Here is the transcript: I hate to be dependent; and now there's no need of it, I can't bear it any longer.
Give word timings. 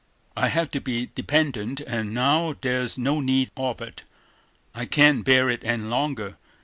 I 0.35 0.49
hate 0.49 0.71
to 0.71 0.81
be 0.81 1.11
dependent; 1.13 1.79
and 1.81 2.11
now 2.11 2.55
there's 2.61 2.97
no 2.97 3.19
need 3.19 3.51
of 3.55 3.81
it, 3.81 4.01
I 4.73 4.87
can't 4.87 5.23
bear 5.23 5.47
it 5.47 5.63
any 5.63 5.83
longer. 5.83 6.37